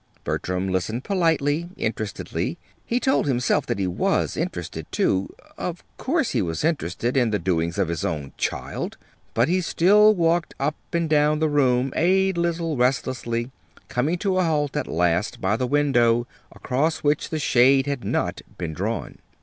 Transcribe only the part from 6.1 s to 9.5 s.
he was interested in the doings of his own child! But